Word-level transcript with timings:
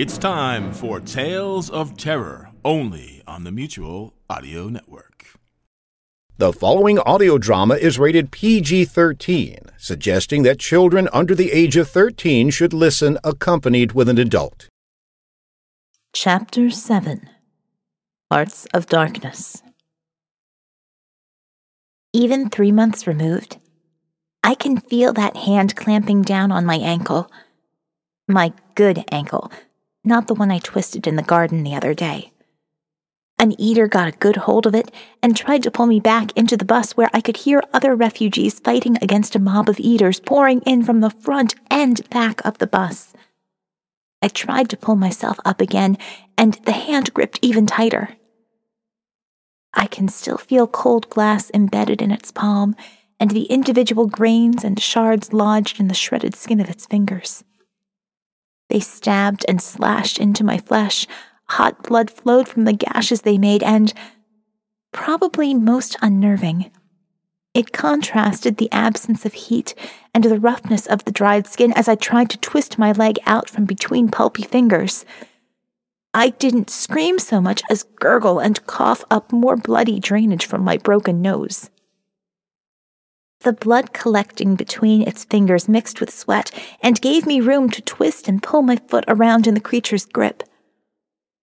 It's 0.00 0.16
time 0.16 0.72
for 0.72 0.98
Tales 0.98 1.68
of 1.68 1.94
Terror, 1.94 2.48
only 2.64 3.22
on 3.26 3.44
the 3.44 3.52
Mutual 3.52 4.14
Audio 4.30 4.70
Network. 4.70 5.26
The 6.38 6.54
following 6.54 6.98
audio 7.00 7.36
drama 7.36 7.74
is 7.74 7.98
rated 7.98 8.30
PG 8.30 8.86
13, 8.86 9.58
suggesting 9.76 10.42
that 10.44 10.58
children 10.58 11.06
under 11.12 11.34
the 11.34 11.52
age 11.52 11.76
of 11.76 11.90
13 11.90 12.48
should 12.48 12.72
listen 12.72 13.18
accompanied 13.22 13.92
with 13.92 14.08
an 14.08 14.16
adult. 14.16 14.68
Chapter 16.14 16.70
7 16.70 17.28
Hearts 18.32 18.66
of 18.72 18.86
Darkness. 18.86 19.62
Even 22.14 22.48
three 22.48 22.72
months 22.72 23.06
removed, 23.06 23.58
I 24.42 24.54
can 24.54 24.80
feel 24.80 25.12
that 25.12 25.36
hand 25.36 25.76
clamping 25.76 26.22
down 26.22 26.50
on 26.50 26.64
my 26.64 26.76
ankle. 26.76 27.30
My 28.30 28.52
good 28.76 29.02
ankle, 29.10 29.50
not 30.04 30.28
the 30.28 30.34
one 30.34 30.52
I 30.52 30.60
twisted 30.60 31.08
in 31.08 31.16
the 31.16 31.22
garden 31.22 31.64
the 31.64 31.74
other 31.74 31.94
day. 31.94 32.30
An 33.40 33.60
eater 33.60 33.88
got 33.88 34.06
a 34.06 34.18
good 34.18 34.36
hold 34.36 34.66
of 34.66 34.74
it 34.74 34.92
and 35.20 35.36
tried 35.36 35.64
to 35.64 35.70
pull 35.72 35.86
me 35.86 35.98
back 35.98 36.30
into 36.36 36.56
the 36.56 36.64
bus 36.64 36.92
where 36.92 37.10
I 37.12 37.22
could 37.22 37.38
hear 37.38 37.60
other 37.72 37.96
refugees 37.96 38.60
fighting 38.60 38.96
against 39.02 39.34
a 39.34 39.40
mob 39.40 39.68
of 39.68 39.80
eaters 39.80 40.20
pouring 40.20 40.60
in 40.60 40.84
from 40.84 41.00
the 41.00 41.10
front 41.10 41.56
and 41.72 42.08
back 42.10 42.40
of 42.44 42.58
the 42.58 42.68
bus. 42.68 43.14
I 44.22 44.28
tried 44.28 44.70
to 44.70 44.76
pull 44.76 44.94
myself 44.94 45.40
up 45.44 45.60
again, 45.60 45.98
and 46.38 46.54
the 46.66 46.72
hand 46.72 47.12
gripped 47.12 47.40
even 47.42 47.66
tighter. 47.66 48.10
I 49.74 49.88
can 49.88 50.06
still 50.06 50.38
feel 50.38 50.68
cold 50.68 51.10
glass 51.10 51.50
embedded 51.52 52.00
in 52.00 52.12
its 52.12 52.30
palm 52.30 52.76
and 53.18 53.32
the 53.32 53.46
individual 53.46 54.06
grains 54.06 54.62
and 54.62 54.78
shards 54.78 55.32
lodged 55.32 55.80
in 55.80 55.88
the 55.88 55.94
shredded 55.94 56.36
skin 56.36 56.60
of 56.60 56.70
its 56.70 56.86
fingers. 56.86 57.42
They 58.70 58.80
stabbed 58.80 59.44
and 59.48 59.60
slashed 59.60 60.18
into 60.18 60.44
my 60.44 60.58
flesh. 60.58 61.06
Hot 61.50 61.82
blood 61.82 62.10
flowed 62.10 62.48
from 62.48 62.64
the 62.64 62.72
gashes 62.72 63.22
they 63.22 63.36
made, 63.36 63.62
and, 63.62 63.92
probably 64.92 65.52
most 65.52 65.96
unnerving, 66.00 66.70
it 67.52 67.72
contrasted 67.72 68.56
the 68.56 68.70
absence 68.70 69.26
of 69.26 69.32
heat 69.34 69.74
and 70.14 70.22
the 70.22 70.38
roughness 70.38 70.86
of 70.86 71.04
the 71.04 71.10
dried 71.10 71.48
skin 71.48 71.72
as 71.72 71.88
I 71.88 71.96
tried 71.96 72.30
to 72.30 72.38
twist 72.38 72.78
my 72.78 72.92
leg 72.92 73.18
out 73.26 73.50
from 73.50 73.64
between 73.64 74.08
pulpy 74.08 74.44
fingers. 74.44 75.04
I 76.14 76.30
didn't 76.30 76.70
scream 76.70 77.18
so 77.18 77.40
much 77.40 77.62
as 77.68 77.82
gurgle 77.82 78.38
and 78.38 78.64
cough 78.66 79.04
up 79.10 79.32
more 79.32 79.56
bloody 79.56 79.98
drainage 79.98 80.46
from 80.46 80.62
my 80.62 80.76
broken 80.76 81.20
nose. 81.20 81.70
The 83.42 83.52
blood 83.54 83.94
collecting 83.94 84.54
between 84.54 85.00
its 85.00 85.24
fingers 85.24 85.66
mixed 85.66 85.98
with 85.98 86.12
sweat 86.12 86.50
and 86.82 87.00
gave 87.00 87.24
me 87.24 87.40
room 87.40 87.70
to 87.70 87.80
twist 87.80 88.28
and 88.28 88.42
pull 88.42 88.60
my 88.60 88.76
foot 88.76 89.04
around 89.08 89.46
in 89.46 89.54
the 89.54 89.60
creature's 89.60 90.04
grip. 90.04 90.42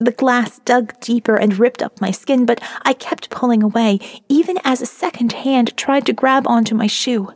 The 0.00 0.10
glass 0.10 0.58
dug 0.64 0.98
deeper 0.98 1.36
and 1.36 1.56
ripped 1.56 1.82
up 1.82 2.00
my 2.00 2.10
skin, 2.10 2.46
but 2.46 2.60
I 2.82 2.94
kept 2.94 3.30
pulling 3.30 3.62
away, 3.62 4.00
even 4.28 4.58
as 4.64 4.82
a 4.82 4.86
second 4.86 5.32
hand 5.32 5.76
tried 5.76 6.04
to 6.06 6.12
grab 6.12 6.48
onto 6.48 6.74
my 6.74 6.88
shoe. 6.88 7.32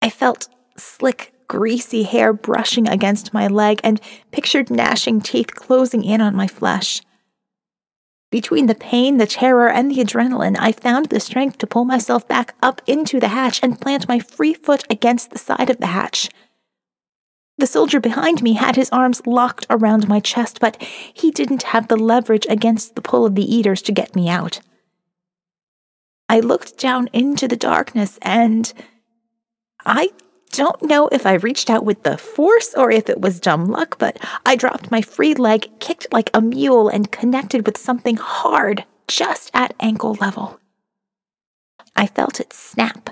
I 0.00 0.08
felt 0.08 0.48
slick 0.76 1.34
greasy 1.48 2.04
hair 2.04 2.32
brushing 2.32 2.88
against 2.88 3.34
my 3.34 3.48
leg 3.48 3.80
and 3.82 4.00
pictured 4.30 4.70
gnashing 4.70 5.20
teeth 5.20 5.52
closing 5.56 6.04
in 6.04 6.20
on 6.20 6.36
my 6.36 6.46
flesh. 6.46 7.02
Between 8.30 8.66
the 8.66 8.76
pain, 8.76 9.18
the 9.18 9.26
terror, 9.26 9.68
and 9.68 9.90
the 9.90 10.02
adrenaline, 10.02 10.56
I 10.58 10.70
found 10.70 11.06
the 11.06 11.18
strength 11.18 11.58
to 11.58 11.66
pull 11.66 11.84
myself 11.84 12.28
back 12.28 12.54
up 12.62 12.80
into 12.86 13.18
the 13.18 13.28
hatch 13.28 13.60
and 13.62 13.80
plant 13.80 14.08
my 14.08 14.20
free 14.20 14.54
foot 14.54 14.84
against 14.88 15.30
the 15.30 15.38
side 15.38 15.68
of 15.68 15.78
the 15.78 15.86
hatch. 15.86 16.30
The 17.58 17.66
soldier 17.66 18.00
behind 18.00 18.42
me 18.42 18.54
had 18.54 18.76
his 18.76 18.88
arms 18.90 19.26
locked 19.26 19.66
around 19.68 20.08
my 20.08 20.20
chest, 20.20 20.60
but 20.60 20.80
he 20.80 21.30
didn't 21.30 21.64
have 21.64 21.88
the 21.88 21.96
leverage 21.96 22.46
against 22.48 22.94
the 22.94 23.02
pull 23.02 23.26
of 23.26 23.34
the 23.34 23.54
eaters 23.54 23.82
to 23.82 23.92
get 23.92 24.14
me 24.14 24.28
out. 24.28 24.60
I 26.28 26.38
looked 26.38 26.78
down 26.78 27.08
into 27.12 27.48
the 27.48 27.56
darkness 27.56 28.18
and 28.22 28.72
I 29.84 30.10
don't 30.50 30.82
know 30.82 31.08
if 31.12 31.26
I 31.26 31.34
reached 31.34 31.70
out 31.70 31.84
with 31.84 32.02
the 32.02 32.18
force 32.18 32.74
or 32.74 32.90
if 32.90 33.08
it 33.08 33.20
was 33.20 33.40
dumb 33.40 33.66
luck, 33.66 33.98
but 33.98 34.18
I 34.44 34.56
dropped 34.56 34.90
my 34.90 35.02
free 35.02 35.34
leg, 35.34 35.70
kicked 35.78 36.12
like 36.12 36.30
a 36.34 36.40
mule, 36.40 36.88
and 36.88 37.10
connected 37.12 37.66
with 37.66 37.78
something 37.78 38.16
hard 38.16 38.84
just 39.08 39.50
at 39.54 39.74
ankle 39.80 40.14
level. 40.14 40.60
I 41.96 42.06
felt 42.06 42.40
it 42.40 42.52
snap, 42.52 43.10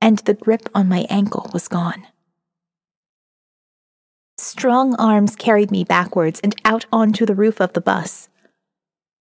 and 0.00 0.18
the 0.18 0.34
grip 0.34 0.68
on 0.74 0.88
my 0.88 1.06
ankle 1.08 1.50
was 1.52 1.68
gone. 1.68 2.06
Strong 4.38 4.96
arms 4.96 5.36
carried 5.36 5.70
me 5.70 5.84
backwards 5.84 6.40
and 6.40 6.54
out 6.64 6.86
onto 6.92 7.24
the 7.24 7.34
roof 7.34 7.60
of 7.60 7.72
the 7.74 7.80
bus. 7.80 8.28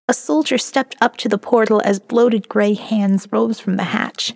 A 0.08 0.14
soldier 0.14 0.58
stepped 0.58 0.96
up 1.00 1.16
to 1.18 1.30
the 1.30 1.38
portal 1.38 1.82
as 1.86 2.00
bloated 2.00 2.50
gray 2.50 2.74
hands 2.74 3.28
rose 3.32 3.60
from 3.60 3.78
the 3.78 3.84
hatch. 3.84 4.34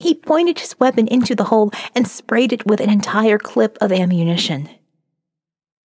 He 0.00 0.14
pointed 0.14 0.60
his 0.60 0.78
weapon 0.78 1.08
into 1.08 1.34
the 1.34 1.44
hole 1.44 1.72
and 1.94 2.06
sprayed 2.06 2.52
it 2.52 2.66
with 2.66 2.80
an 2.80 2.90
entire 2.90 3.38
clip 3.38 3.76
of 3.80 3.90
ammunition. 3.90 4.68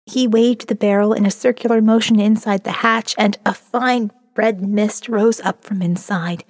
He 0.06 0.28
waved 0.28 0.68
the 0.68 0.76
barrel 0.76 1.14
in 1.14 1.26
a 1.26 1.32
circular 1.32 1.82
motion 1.82 2.20
inside 2.20 2.64
the 2.64 2.72
hatch, 2.72 3.16
and 3.18 3.38
a 3.46 3.54
fine 3.54 4.12
red 4.36 4.62
mist 4.62 5.08
rose 5.08 5.40
up 5.42 5.64
from 5.64 5.82
inside, 5.82 6.44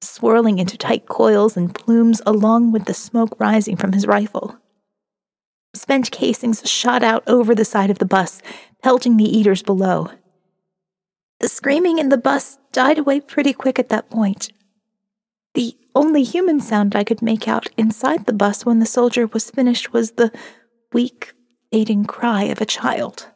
swirling 0.00 0.58
into 0.58 0.78
tight 0.78 1.06
coils 1.06 1.56
and 1.56 1.74
plumes 1.74 2.22
along 2.24 2.72
with 2.72 2.84
the 2.84 2.94
smoke 2.94 3.38
rising 3.38 3.76
from 3.76 3.92
his 3.92 4.06
rifle. 4.06 4.56
Spent 5.74 6.10
casings 6.10 6.68
shot 6.68 7.02
out 7.02 7.24
over 7.26 7.54
the 7.54 7.64
side 7.64 7.90
of 7.90 7.98
the 7.98 8.04
bus, 8.04 8.40
pelting 8.82 9.16
the 9.16 9.24
eaters 9.38 9.62
below. 9.62 10.10
The 11.40 11.48
screaming 11.48 11.98
in 11.98 12.08
the 12.08 12.16
bus 12.16 12.58
died 12.70 12.98
away 12.98 13.20
pretty 13.20 13.52
quick 13.52 13.78
at 13.78 13.88
that 13.88 14.10
point. 14.10 14.52
Only 15.94 16.22
human 16.22 16.60
sound 16.60 16.96
I 16.96 17.04
could 17.04 17.22
make 17.22 17.46
out 17.46 17.68
inside 17.76 18.26
the 18.26 18.32
bus 18.32 18.64
when 18.64 18.78
the 18.78 18.86
soldier 18.86 19.26
was 19.26 19.50
finished 19.50 19.92
was 19.92 20.12
the 20.12 20.32
weak, 20.92 21.32
fading 21.70 22.04
cry 22.04 22.44
of 22.44 22.60
a 22.60 22.66
child. 22.66 23.28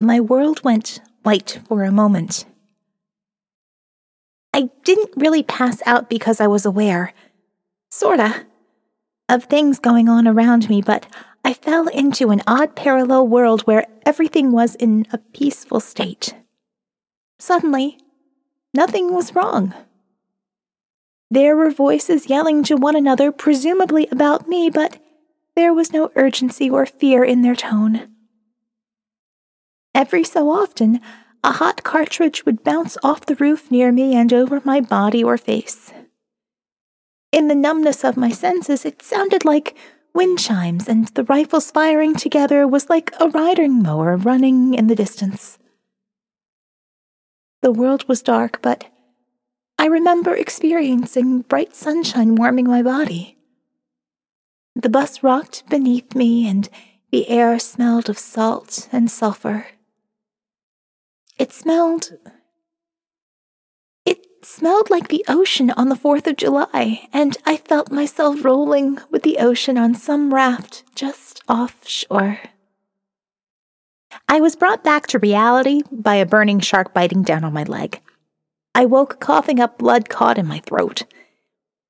My 0.00 0.20
world 0.20 0.62
went 0.64 1.00
white 1.22 1.60
for 1.68 1.84
a 1.84 1.92
moment. 1.92 2.44
I 4.52 4.70
didn't 4.84 5.10
really 5.16 5.42
pass 5.42 5.82
out 5.86 6.08
because 6.08 6.40
I 6.40 6.46
was 6.46 6.64
aware, 6.64 7.12
sorta, 7.90 8.46
of 9.28 9.44
things 9.44 9.78
going 9.78 10.08
on 10.08 10.26
around 10.26 10.68
me, 10.68 10.80
but 10.80 11.06
I 11.44 11.52
fell 11.52 11.88
into 11.88 12.30
an 12.30 12.42
odd 12.46 12.74
parallel 12.74 13.28
world 13.28 13.62
where 13.62 13.86
everything 14.04 14.52
was 14.52 14.74
in 14.74 15.06
a 15.12 15.18
peaceful 15.18 15.80
state. 15.80 16.34
Suddenly, 17.38 17.98
Nothing 18.76 19.14
was 19.14 19.34
wrong. 19.34 19.72
There 21.30 21.56
were 21.56 21.70
voices 21.70 22.28
yelling 22.28 22.62
to 22.64 22.76
one 22.76 22.94
another, 22.94 23.32
presumably 23.32 24.06
about 24.12 24.48
me, 24.48 24.68
but 24.68 24.98
there 25.54 25.72
was 25.72 25.94
no 25.94 26.10
urgency 26.14 26.68
or 26.68 26.84
fear 26.84 27.24
in 27.24 27.40
their 27.40 27.56
tone. 27.56 28.10
Every 29.94 30.24
so 30.24 30.50
often, 30.50 31.00
a 31.42 31.52
hot 31.52 31.84
cartridge 31.84 32.44
would 32.44 32.62
bounce 32.62 32.98
off 33.02 33.24
the 33.24 33.36
roof 33.36 33.70
near 33.70 33.90
me 33.92 34.14
and 34.14 34.30
over 34.30 34.60
my 34.62 34.82
body 34.82 35.24
or 35.24 35.38
face. 35.38 35.90
In 37.32 37.48
the 37.48 37.54
numbness 37.54 38.04
of 38.04 38.18
my 38.18 38.30
senses, 38.30 38.84
it 38.84 39.00
sounded 39.00 39.46
like 39.46 39.74
wind 40.14 40.38
chimes, 40.38 40.86
and 40.86 41.08
the 41.08 41.24
rifles 41.24 41.70
firing 41.70 42.14
together 42.14 42.68
was 42.68 42.90
like 42.90 43.14
a 43.18 43.30
riding 43.30 43.82
mower 43.82 44.18
running 44.18 44.74
in 44.74 44.86
the 44.88 44.94
distance. 44.94 45.56
The 47.66 47.72
world 47.72 48.06
was 48.06 48.22
dark, 48.22 48.62
but 48.62 48.84
I 49.76 49.86
remember 49.86 50.36
experiencing 50.36 51.40
bright 51.40 51.74
sunshine 51.74 52.36
warming 52.36 52.68
my 52.68 52.80
body. 52.80 53.38
The 54.76 54.88
bus 54.88 55.24
rocked 55.24 55.68
beneath 55.68 56.14
me, 56.14 56.46
and 56.46 56.68
the 57.10 57.28
air 57.28 57.58
smelled 57.58 58.08
of 58.08 58.20
salt 58.20 58.88
and 58.92 59.10
sulfur. 59.10 59.66
It 61.40 61.52
smelled. 61.52 62.12
It 64.04 64.24
smelled 64.44 64.88
like 64.88 65.08
the 65.08 65.24
ocean 65.26 65.72
on 65.72 65.88
the 65.88 65.96
4th 65.96 66.28
of 66.28 66.36
July, 66.36 67.08
and 67.12 67.36
I 67.44 67.56
felt 67.56 67.90
myself 67.90 68.44
rolling 68.44 69.00
with 69.10 69.24
the 69.24 69.38
ocean 69.38 69.76
on 69.76 69.96
some 69.96 70.32
raft 70.32 70.84
just 70.94 71.42
offshore. 71.48 72.38
I 74.28 74.40
was 74.40 74.56
brought 74.56 74.84
back 74.84 75.06
to 75.08 75.18
reality 75.18 75.82
by 75.90 76.16
a 76.16 76.26
burning 76.26 76.60
shark 76.60 76.92
biting 76.92 77.22
down 77.22 77.44
on 77.44 77.52
my 77.52 77.64
leg. 77.64 78.00
I 78.74 78.84
woke 78.84 79.20
coughing 79.20 79.60
up 79.60 79.78
blood 79.78 80.08
caught 80.08 80.38
in 80.38 80.46
my 80.46 80.58
throat. 80.60 81.04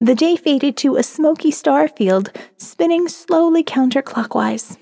The 0.01 0.15
day 0.15 0.37
faded 0.37 0.77
to 0.79 0.97
a 0.97 1.03
smoky 1.03 1.51
star 1.51 1.89
field, 1.89 2.31
spinning 2.59 3.09
slowly 3.09 3.65
counterclockwise. 3.65 4.77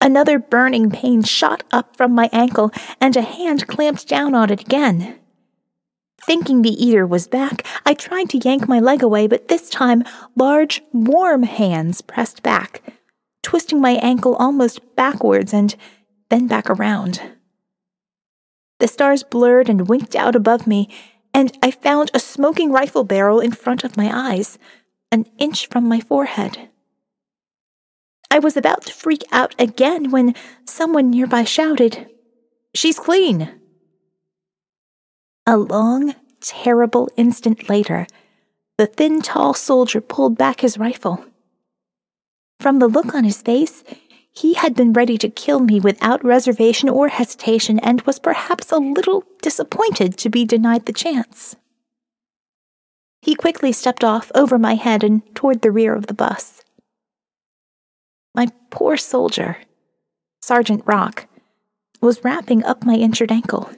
Another 0.00 0.38
burning 0.38 0.90
pain 0.90 1.22
shot 1.22 1.62
up 1.70 1.96
from 1.96 2.14
my 2.14 2.28
ankle, 2.32 2.72
and 3.00 3.16
a 3.16 3.22
hand 3.22 3.66
clamped 3.68 4.08
down 4.08 4.34
on 4.34 4.50
it 4.50 4.62
again. 4.62 5.18
Thinking 6.26 6.62
the 6.62 6.84
eater 6.84 7.06
was 7.06 7.28
back, 7.28 7.66
I 7.86 7.94
tried 7.94 8.28
to 8.30 8.38
yank 8.38 8.68
my 8.68 8.80
leg 8.80 9.02
away, 9.02 9.26
but 9.26 9.48
this 9.48 9.70
time 9.70 10.04
large, 10.36 10.82
warm 10.92 11.44
hands 11.44 12.00
pressed 12.00 12.42
back, 12.42 12.82
twisting 13.42 13.80
my 13.80 13.92
ankle 14.02 14.36
almost 14.36 14.94
backwards 14.96 15.52
and 15.52 15.74
then 16.28 16.46
back 16.46 16.68
around. 16.68 17.20
The 18.78 18.88
stars 18.88 19.22
blurred 19.22 19.68
and 19.68 19.88
winked 19.88 20.16
out 20.16 20.34
above 20.34 20.66
me, 20.66 20.88
and 21.34 21.56
I 21.62 21.70
found 21.70 22.10
a 22.12 22.18
smoking 22.18 22.72
rifle 22.72 23.04
barrel 23.04 23.40
in 23.40 23.52
front 23.52 23.84
of 23.84 23.96
my 23.96 24.10
eyes, 24.12 24.58
an 25.12 25.26
inch 25.38 25.68
from 25.68 25.84
my 25.84 26.00
forehead. 26.00 26.70
I 28.30 28.38
was 28.38 28.56
about 28.56 28.86
to 28.86 28.94
freak 28.94 29.22
out 29.32 29.54
again 29.58 30.10
when 30.10 30.34
someone 30.64 31.10
nearby 31.10 31.44
shouted, 31.44 32.08
She's 32.74 32.98
clean! 32.98 33.50
A 35.46 35.56
long, 35.56 36.14
terrible 36.40 37.08
instant 37.16 37.68
later, 37.68 38.06
the 38.78 38.86
thin, 38.86 39.20
tall 39.20 39.52
soldier 39.52 40.00
pulled 40.00 40.38
back 40.38 40.60
his 40.60 40.78
rifle. 40.78 41.24
From 42.60 42.78
the 42.78 42.88
look 42.88 43.14
on 43.14 43.24
his 43.24 43.40
face, 43.40 43.82
he 44.30 44.52
had 44.52 44.74
been 44.74 44.92
ready 44.92 45.16
to 45.18 45.30
kill 45.30 45.60
me 45.60 45.80
without 45.80 46.22
reservation 46.22 46.90
or 46.90 47.08
hesitation 47.08 47.78
and 47.78 48.02
was 48.02 48.18
perhaps 48.18 48.70
a 48.70 48.76
little 48.76 49.24
disappointed 49.40 50.18
to 50.18 50.28
be 50.28 50.44
denied 50.44 50.84
the 50.84 50.92
chance. 50.92 51.56
He 53.22 53.34
quickly 53.34 53.72
stepped 53.72 54.04
off 54.04 54.30
over 54.34 54.58
my 54.58 54.74
head 54.74 55.02
and 55.02 55.22
toward 55.34 55.62
the 55.62 55.70
rear 55.70 55.94
of 55.94 56.06
the 56.06 56.14
bus. 56.14 56.62
My 58.34 58.48
poor 58.68 58.98
soldier, 58.98 59.56
Sergeant 60.42 60.82
Rock, 60.84 61.28
was 62.02 62.22
wrapping 62.22 62.62
up 62.64 62.84
my 62.84 62.94
injured 62.94 63.32
ankle. 63.32 63.70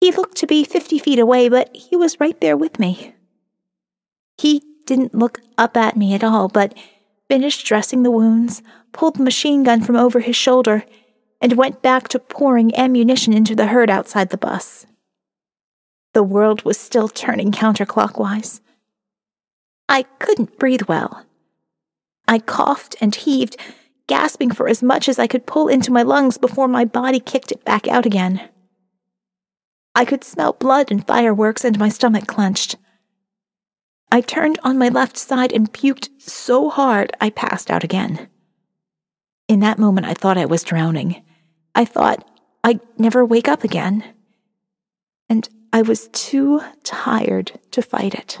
He 0.00 0.12
looked 0.12 0.36
to 0.38 0.46
be 0.46 0.64
fifty 0.64 0.98
feet 0.98 1.18
away, 1.18 1.50
but 1.50 1.74
he 1.74 1.94
was 1.94 2.20
right 2.20 2.38
there 2.40 2.56
with 2.56 2.78
me. 2.78 3.14
He 4.38 4.62
didn't 4.86 5.14
look 5.14 5.40
up 5.58 5.76
at 5.76 5.96
me 5.96 6.14
at 6.14 6.24
all, 6.24 6.48
but 6.48 6.74
finished 7.28 7.66
dressing 7.66 8.02
the 8.02 8.10
wounds, 8.10 8.62
pulled 8.92 9.16
the 9.16 9.22
machine 9.22 9.62
gun 9.62 9.82
from 9.82 9.96
over 9.96 10.20
his 10.20 10.36
shoulder, 10.36 10.84
and 11.40 11.52
went 11.54 11.82
back 11.82 12.08
to 12.08 12.18
pouring 12.18 12.74
ammunition 12.76 13.32
into 13.32 13.54
the 13.54 13.66
herd 13.66 13.90
outside 13.90 14.30
the 14.30 14.38
bus. 14.38 14.86
The 16.14 16.22
world 16.22 16.64
was 16.64 16.78
still 16.78 17.08
turning 17.08 17.52
counterclockwise. 17.52 18.60
I 19.88 20.04
couldn't 20.18 20.58
breathe 20.58 20.82
well. 20.88 21.24
I 22.26 22.38
coughed 22.38 22.96
and 23.00 23.14
heaved, 23.14 23.56
gasping 24.06 24.50
for 24.50 24.68
as 24.68 24.82
much 24.82 25.08
as 25.08 25.18
I 25.18 25.26
could 25.26 25.46
pull 25.46 25.68
into 25.68 25.92
my 25.92 26.02
lungs 26.02 26.38
before 26.38 26.68
my 26.68 26.84
body 26.84 27.20
kicked 27.20 27.52
it 27.52 27.64
back 27.64 27.86
out 27.86 28.06
again. 28.06 28.48
I 29.94 30.04
could 30.04 30.24
smell 30.24 30.52
blood 30.52 30.90
and 30.90 31.06
fireworks, 31.06 31.64
and 31.64 31.78
my 31.78 31.88
stomach 31.88 32.26
clenched. 32.26 32.76
I 34.10 34.20
turned 34.20 34.58
on 34.62 34.78
my 34.78 34.88
left 34.88 35.16
side 35.16 35.52
and 35.52 35.72
puked 35.72 36.08
so 36.18 36.70
hard 36.70 37.12
I 37.20 37.30
passed 37.30 37.70
out 37.70 37.84
again. 37.84 38.28
In 39.48 39.60
that 39.60 39.78
moment, 39.78 40.06
I 40.06 40.14
thought 40.14 40.38
I 40.38 40.46
was 40.46 40.62
drowning. 40.62 41.22
I 41.74 41.84
thought 41.84 42.28
I'd 42.64 42.80
never 42.98 43.24
wake 43.24 43.48
up 43.48 43.64
again. 43.64 44.04
And 45.28 45.48
I 45.72 45.82
was 45.82 46.08
too 46.08 46.60
tired 46.82 47.60
to 47.72 47.82
fight 47.82 48.14
it. 48.14 48.40